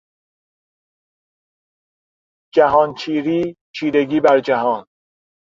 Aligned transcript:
جهان 2.55 2.89
چیری، 2.99 3.55
چیرگی 3.75 4.19
بر 4.19 4.39
جهان 4.39 4.85